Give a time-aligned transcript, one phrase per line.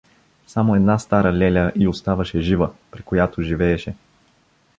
[0.47, 3.95] Само една стара леля й остаяше жива, при която живееше.